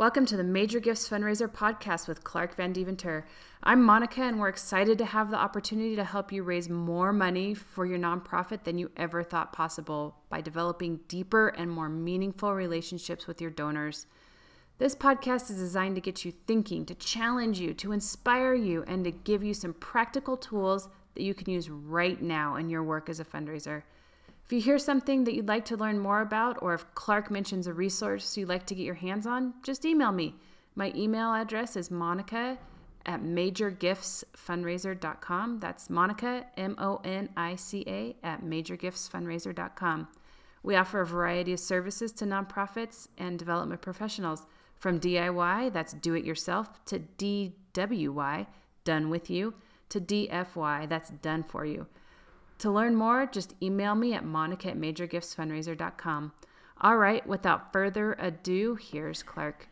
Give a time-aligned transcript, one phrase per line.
[0.00, 3.26] Welcome to the Major Gifts Fundraiser podcast with Clark Van Deventer.
[3.62, 7.52] I'm Monica, and we're excited to have the opportunity to help you raise more money
[7.52, 13.26] for your nonprofit than you ever thought possible by developing deeper and more meaningful relationships
[13.26, 14.06] with your donors.
[14.78, 19.04] This podcast is designed to get you thinking, to challenge you, to inspire you, and
[19.04, 23.10] to give you some practical tools that you can use right now in your work
[23.10, 23.82] as a fundraiser.
[24.50, 27.68] If you hear something that you'd like to learn more about, or if Clark mentions
[27.68, 30.34] a resource you'd like to get your hands on, just email me.
[30.74, 32.58] My email address is monica
[33.06, 35.60] at majorgiftsfundraiser.com.
[35.60, 40.08] That's Monica, M O N I C A, at majorgiftsfundraiser.com.
[40.64, 44.46] We offer a variety of services to nonprofits and development professionals.
[44.74, 48.48] From DIY, that's do it yourself, to DWY,
[48.82, 49.54] done with you,
[49.90, 51.86] to DFY, that's done for you.
[52.60, 56.32] To learn more, just email me at monica at majorgiftsfundraiser.com.
[56.82, 59.66] All right, without further ado, here's Clark.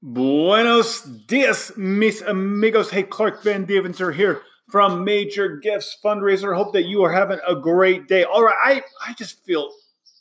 [0.00, 2.88] Buenos dias, mis amigos.
[2.88, 6.56] Hey, Clark Van Deventer here from Major Gifts Fundraiser.
[6.56, 8.24] Hope that you are having a great day.
[8.24, 9.70] All right, I, I just feel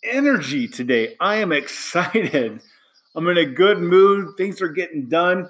[0.04, 1.16] energy today.
[1.22, 2.60] I am excited.
[3.16, 4.36] I'm in a good mood.
[4.36, 5.50] Things are getting done.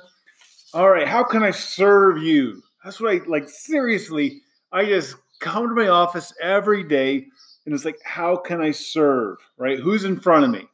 [0.73, 2.61] All right, how can I serve you?
[2.83, 3.49] That's what I like.
[3.49, 7.25] Seriously, I just come to my office every day
[7.65, 9.37] and it's like, how can I serve?
[9.57, 9.79] Right?
[9.79, 10.67] Who's in front of me?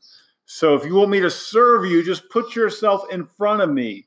[0.46, 4.06] So if you want me to serve you, just put yourself in front of me.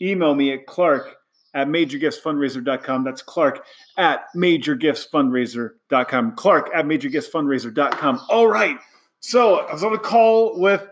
[0.00, 1.16] Email me at clark
[1.54, 3.04] at majorgiftsfundraiser.com.
[3.04, 3.64] That's Clark
[3.96, 6.36] at majorgiftsfundraiser.com.
[6.36, 8.20] Clark at majorgiftsfundraiser.com.
[8.28, 8.76] All right.
[9.20, 10.86] So I was on a call with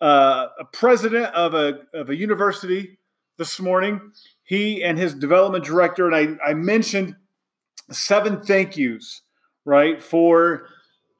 [0.00, 2.98] uh, a president of a, of a university
[3.40, 4.12] this morning.
[4.44, 7.16] He and his development director, and I, I mentioned
[7.90, 9.22] seven thank yous,
[9.64, 10.66] right, for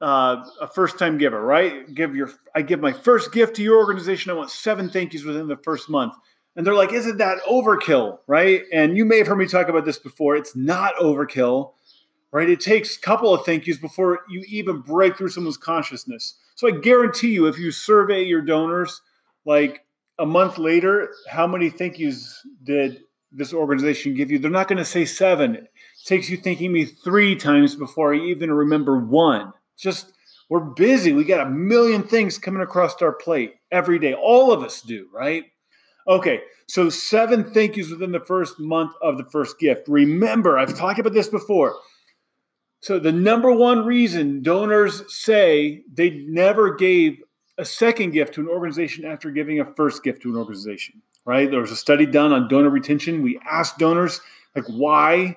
[0.03, 1.93] uh, a first time giver, right?
[1.95, 4.31] Give your I give my first gift to your organization.
[4.31, 6.13] I want seven thank yous within the first month.
[6.57, 8.19] And they're like, isn't that overkill?
[8.27, 8.65] Right.
[8.71, 10.37] And you may have heard me talk about this before.
[10.37, 11.73] It's not overkill,
[12.33, 12.51] right?
[12.51, 16.35] It takes a couple of thank yous before you even break through someone's consciousness.
[16.55, 19.01] So I guarantee you, if you survey your donors,
[19.47, 19.87] like
[20.21, 24.39] a month later, how many thank yous did this organization give you?
[24.39, 25.55] They're not going to say seven.
[25.57, 25.71] It
[26.05, 29.53] takes you thanking me three times before I even remember one.
[29.79, 30.13] Just
[30.51, 31.13] we're busy.
[31.13, 34.13] We got a million things coming across our plate every day.
[34.13, 35.45] All of us do, right?
[36.07, 39.89] Okay, so seven thank yous within the first month of the first gift.
[39.89, 41.77] Remember, I've talked about this before.
[42.83, 47.19] So, the number one reason donors say they never gave
[47.61, 51.51] a second gift to an organization after giving a first gift to an organization, right?
[51.51, 53.23] There was a study done on donor retention.
[53.23, 54.21] We asked donors,
[54.57, 55.37] like, why?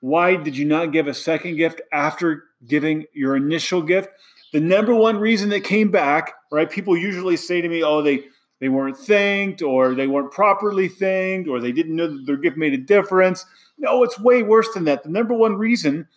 [0.00, 4.10] Why did you not give a second gift after giving your initial gift?
[4.52, 6.70] The number one reason that came back, right?
[6.70, 8.24] People usually say to me, oh, they
[8.60, 12.56] they weren't thanked or they weren't properly thanked or they didn't know that their gift
[12.56, 13.46] made a difference.
[13.78, 15.02] No, it's way worse than that.
[15.02, 16.08] The number one reason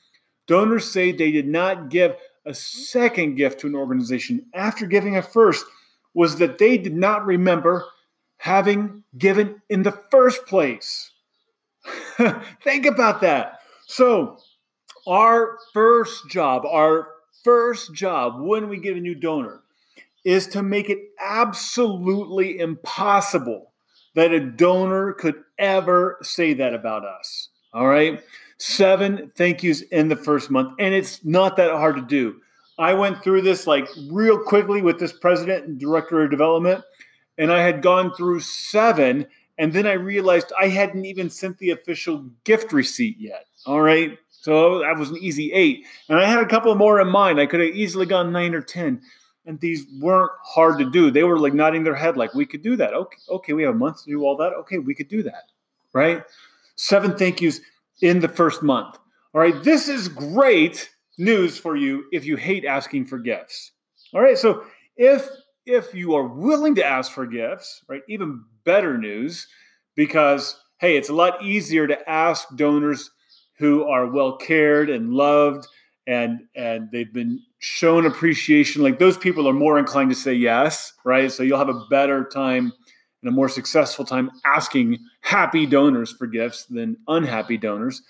[0.47, 2.15] donors say they did not give
[2.45, 5.65] a second gift to an organization after giving a first
[6.13, 7.85] was that they did not remember
[8.37, 11.11] having given in the first place.
[12.63, 13.59] Think about that.
[13.87, 14.37] So,
[15.07, 17.07] our first job, our
[17.43, 19.61] first job when we get a new donor
[20.23, 23.71] is to make it absolutely impossible
[24.13, 27.49] that a donor could ever say that about us.
[27.73, 28.21] All right.
[28.61, 30.75] Seven thank yous in the first month.
[30.77, 32.41] And it's not that hard to do.
[32.77, 36.83] I went through this like real quickly with this president and director of development,
[37.39, 39.25] and I had gone through seven.
[39.57, 43.47] And then I realized I hadn't even sent the official gift receipt yet.
[43.65, 44.17] All right.
[44.29, 45.85] So that was an easy eight.
[46.07, 47.39] And I had a couple more in mind.
[47.39, 49.01] I could have easily gone nine or 10
[49.45, 51.09] and these weren't hard to do.
[51.09, 52.93] They were like nodding their head, like, we could do that.
[52.93, 54.53] Okay, okay, we have a month to do all that.
[54.53, 55.45] Okay, we could do that.
[55.93, 56.23] Right?
[56.75, 57.59] Seven thank yous
[58.01, 58.97] in the first month.
[59.33, 63.71] All right, this is great news for you if you hate asking for gifts.
[64.13, 64.63] All right, so
[64.97, 65.27] if
[65.65, 69.47] if you are willing to ask for gifts, right, even better news,
[69.95, 73.11] because hey, it's a lot easier to ask donors
[73.59, 75.67] who are well cared and loved
[76.07, 80.93] and and they've been shown appreciation like those people are more inclined to say yes
[81.05, 82.73] right so you'll have a better time
[83.21, 88.01] and a more successful time asking happy donors for gifts than unhappy donors.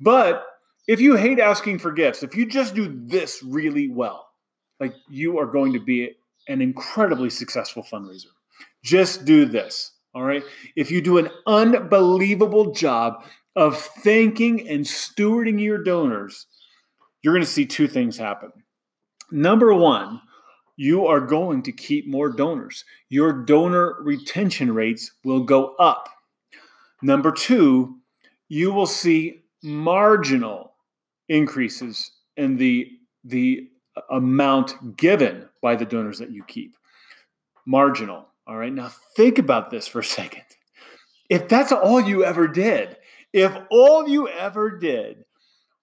[0.00, 0.44] But
[0.86, 4.28] if you hate asking for gifts if you just do this really well
[4.80, 6.12] like you are going to be
[6.48, 8.32] an incredibly successful fundraiser.
[8.82, 10.42] Just do this all right?
[10.74, 13.24] If you do an unbelievable job
[13.54, 16.46] of thanking and stewarding your donors
[17.22, 18.52] you're going to see two things happen.
[19.30, 20.20] Number one,
[20.78, 22.84] you are going to keep more donors.
[23.08, 26.08] Your donor retention rates will go up.
[27.02, 27.96] Number two,
[28.48, 30.74] you will see marginal
[31.28, 32.92] increases in the,
[33.24, 33.68] the
[34.08, 36.76] amount given by the donors that you keep.
[37.66, 38.28] Marginal.
[38.46, 38.72] All right.
[38.72, 40.44] Now think about this for a second.
[41.28, 42.96] If that's all you ever did,
[43.32, 45.24] if all you ever did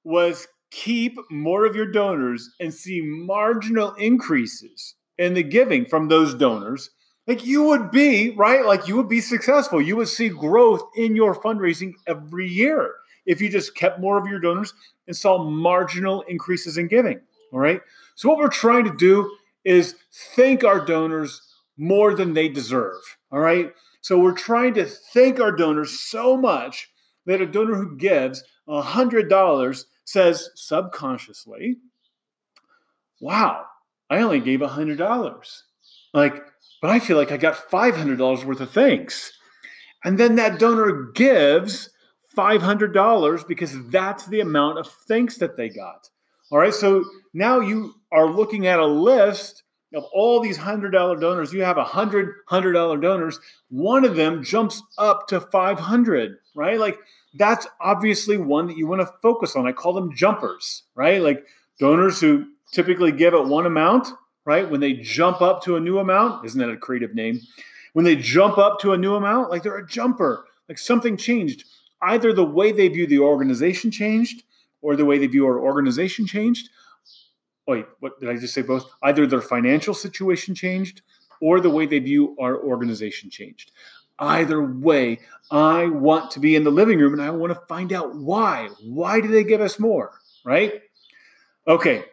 [0.05, 6.35] was keep more of your donors and see marginal increases in the giving from those
[6.35, 6.89] donors,
[7.27, 8.65] like you would be, right?
[8.65, 9.81] Like you would be successful.
[9.81, 12.91] You would see growth in your fundraising every year
[13.25, 14.73] if you just kept more of your donors
[15.07, 17.21] and saw marginal increases in giving.
[17.53, 17.79] All right.
[18.15, 19.31] So, what we're trying to do
[19.63, 19.95] is
[20.35, 21.41] thank our donors
[21.77, 23.01] more than they deserve.
[23.31, 23.71] All right.
[24.01, 26.89] So, we're trying to thank our donors so much
[27.25, 31.77] that a donor who gives $100 says subconsciously,
[33.19, 33.65] wow,
[34.09, 35.61] I only gave $100.
[36.13, 36.43] Like,
[36.81, 39.33] but I feel like I got $500 worth of thanks.
[40.03, 41.89] And then that donor gives
[42.37, 46.09] $500 because that's the amount of thanks that they got.
[46.51, 46.73] All right.
[46.73, 47.03] So
[47.33, 49.63] now you are looking at a list
[49.95, 51.53] of all these $100 donors.
[51.53, 53.39] You have 100 $100 donors.
[53.69, 56.79] One of them jumps up to 500, right?
[56.79, 56.99] Like
[57.37, 59.67] that's obviously one that you want to focus on.
[59.67, 61.21] I call them jumpers, right?
[61.21, 61.45] Like
[61.79, 64.07] donors who typically give at one amount,
[64.45, 64.69] right?
[64.69, 67.39] When they jump up to a new amount, isn't that a creative name?
[67.93, 71.63] When they jump up to a new amount, like they're a jumper, like something changed.
[72.01, 74.43] Either the way they view the organization changed,
[74.81, 76.69] or the way they view our organization changed.
[77.67, 78.61] Wait, what did I just say?
[78.61, 78.85] Both.
[79.01, 81.01] Either their financial situation changed,
[81.41, 83.71] or the way they view our organization changed.
[84.17, 85.19] Either way,
[85.51, 88.69] I want to be in the living room and I want to find out why.
[88.83, 90.19] Why do they give us more?
[90.45, 90.81] Right?
[91.67, 92.05] Okay,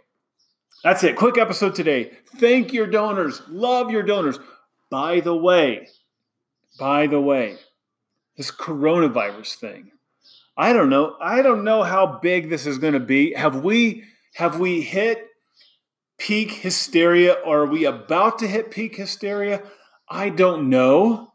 [0.82, 1.16] that's it.
[1.16, 2.12] Quick episode today.
[2.36, 3.42] Thank your donors.
[3.48, 4.38] Love your donors.
[4.90, 5.88] By the way,
[6.78, 7.56] by the way,
[8.36, 9.92] this coronavirus thing.
[10.56, 11.16] I don't know.
[11.20, 13.32] I don't know how big this is going to be.
[13.34, 14.04] Have we
[14.34, 15.28] have we hit
[16.18, 19.62] peak hysteria are we about to hit peak hysteria?
[20.08, 21.31] I don't know.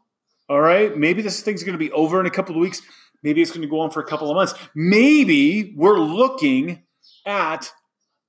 [0.48, 0.96] All right.
[0.96, 2.80] Maybe this thing's going to be over in a couple of weeks.
[3.22, 4.54] Maybe it's going to go on for a couple of months.
[4.74, 6.84] Maybe we're looking
[7.26, 7.70] at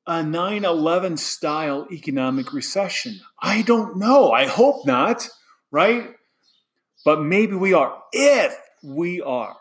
[0.07, 3.19] a 9 11 style economic recession.
[3.41, 4.31] I don't know.
[4.31, 5.29] I hope not.
[5.71, 6.09] Right.
[7.05, 8.01] But maybe we are.
[8.11, 9.55] If we are,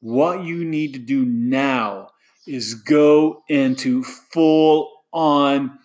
[0.00, 2.10] what you need to do now
[2.46, 5.78] is go into full on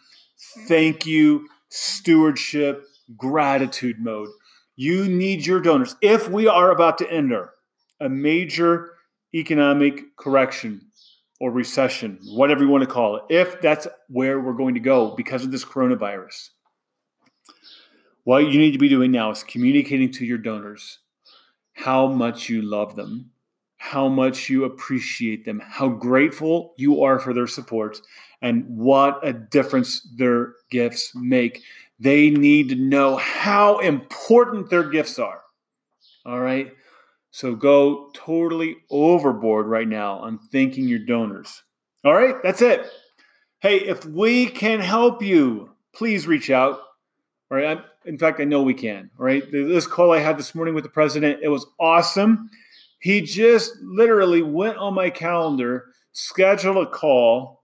[0.68, 2.86] thank you, stewardship,
[3.18, 4.30] gratitude mode.
[4.76, 5.96] You need your donors.
[6.02, 7.52] If we are about to enter
[8.00, 8.94] a major
[9.34, 10.82] economic correction
[11.40, 15.16] or recession, whatever you want to call it, if that's where we're going to go
[15.16, 16.50] because of this coronavirus,
[18.24, 21.00] what you need to be doing now is communicating to your donors
[21.74, 23.32] how much you love them,
[23.78, 28.00] how much you appreciate them, how grateful you are for their support,
[28.42, 31.62] and what a difference their gifts make.
[32.04, 35.42] They need to know how important their gifts are.
[36.26, 36.74] All right.
[37.32, 41.64] So go totally overboard right now on thanking your donors.
[42.04, 42.36] All right.
[42.44, 42.86] That's it.
[43.62, 46.82] Hey, if we can help you, please reach out.
[47.50, 47.78] All right.
[47.78, 49.10] I'm, in fact, I know we can.
[49.18, 49.50] All right.
[49.50, 52.50] This call I had this morning with the president, it was awesome.
[53.00, 57.63] He just literally went on my calendar, scheduled a call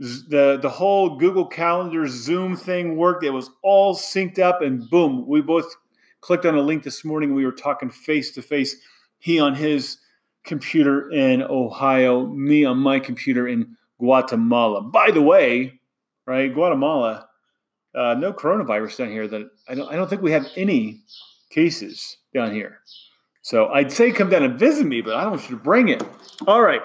[0.00, 3.22] the the whole Google Calendar Zoom thing worked.
[3.22, 5.76] It was all synced up, and boom, we both
[6.22, 7.34] clicked on a link this morning.
[7.34, 8.76] We were talking face to face.
[9.18, 9.98] He on his
[10.44, 14.80] computer in Ohio, me on my computer in Guatemala.
[14.80, 15.78] By the way,
[16.26, 17.28] right, Guatemala,
[17.94, 19.28] uh, no coronavirus down here.
[19.28, 19.92] That I don't.
[19.92, 21.02] I don't think we have any
[21.50, 22.78] cases down here.
[23.42, 25.88] So I'd say come down and visit me, but I don't want you to bring
[25.88, 26.02] it.
[26.46, 26.80] All right.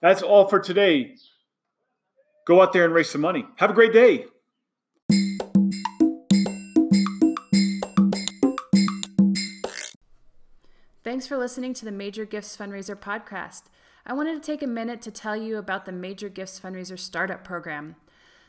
[0.00, 1.16] That's all for today.
[2.46, 3.46] Go out there and raise some money.
[3.56, 4.26] Have a great day.
[11.02, 13.64] Thanks for listening to the Major Gifts Fundraiser podcast.
[14.06, 17.42] I wanted to take a minute to tell you about the Major Gifts Fundraiser Startup
[17.42, 17.96] Program.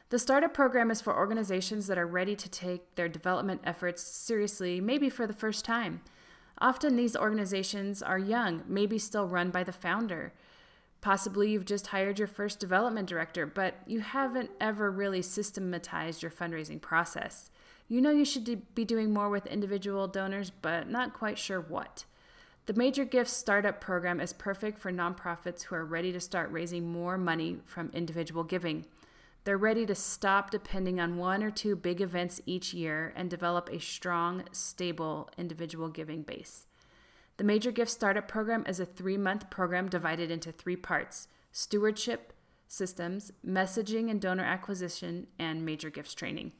[0.09, 4.81] The startup program is for organizations that are ready to take their development efforts seriously,
[4.81, 6.01] maybe for the first time.
[6.59, 10.33] Often these organizations are young, maybe still run by the founder.
[11.01, 16.31] Possibly you've just hired your first development director, but you haven't ever really systematized your
[16.31, 17.49] fundraising process.
[17.87, 22.05] You know you should be doing more with individual donors, but not quite sure what.
[22.67, 26.87] The Major Gifts Startup Program is perfect for nonprofits who are ready to start raising
[26.87, 28.85] more money from individual giving.
[29.43, 33.69] They're ready to stop depending on one or two big events each year and develop
[33.69, 36.67] a strong, stable individual giving base.
[37.37, 42.33] The Major Gift Startup Program is a three month program divided into three parts stewardship,
[42.67, 46.51] systems, messaging and donor acquisition, and major gifts training.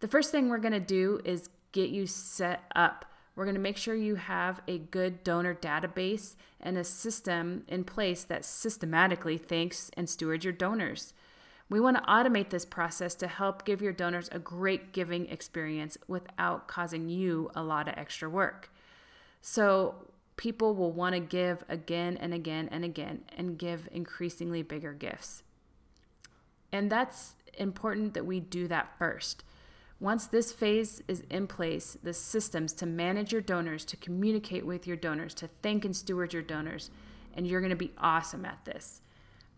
[0.00, 3.04] The first thing we're going to do is get you set up.
[3.36, 7.84] We're going to make sure you have a good donor database and a system in
[7.84, 11.14] place that systematically thanks and stewards your donors.
[11.68, 15.96] We want to automate this process to help give your donors a great giving experience
[16.06, 18.70] without causing you a lot of extra work.
[19.46, 19.96] So,
[20.36, 25.42] people will want to give again and again and again and give increasingly bigger gifts.
[26.72, 29.44] And that's important that we do that first.
[30.00, 34.86] Once this phase is in place, the systems to manage your donors, to communicate with
[34.86, 36.90] your donors, to thank and steward your donors,
[37.34, 39.02] and you're going to be awesome at this.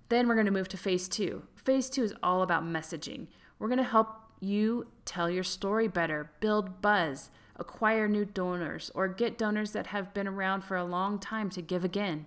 [0.08, 1.44] Then we're going to move to phase two.
[1.54, 3.28] Phase two is all about messaging.
[3.60, 4.08] We're going to help
[4.40, 10.14] you tell your story better, build buzz, acquire new donors, or get donors that have
[10.14, 12.26] been around for a long time to give again.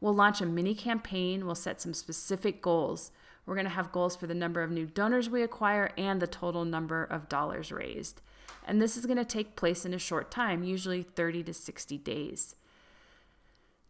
[0.00, 3.10] We'll launch a mini campaign, we'll set some specific goals.
[3.44, 6.26] We're going to have goals for the number of new donors we acquire and the
[6.26, 8.20] total number of dollars raised.
[8.66, 11.96] And this is going to take place in a short time, usually 30 to 60
[11.98, 12.54] days.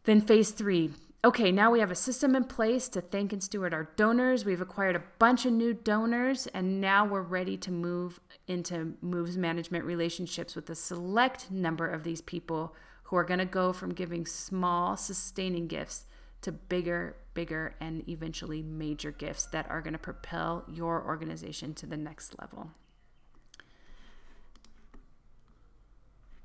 [0.04, 0.92] Then, phase three
[1.25, 4.44] okay, now we have a system in place to thank and steward our donors.
[4.44, 9.37] We've acquired a bunch of new donors, and now we're ready to move into moves
[9.37, 13.94] management relationships with a select number of these people who are going to go from
[13.94, 16.04] giving small, sustaining gifts
[16.42, 21.87] to bigger, bigger, and eventually major gifts that are going to propel your organization to
[21.87, 22.70] the next level.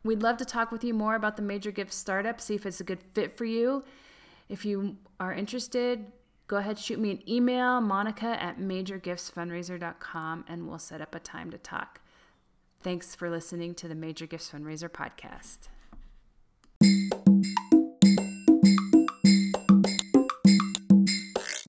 [0.04, 2.80] We'd love to talk with you more about the Major Gift Startup, see if it's
[2.80, 3.84] a good fit for you.
[4.54, 6.06] If you are interested,
[6.46, 11.50] go ahead, shoot me an email, monica at majorgiftsfundraiser.com, and we'll set up a time
[11.50, 12.02] to talk.
[12.84, 15.70] Thanks for listening to the Major Gifts Fundraiser podcast.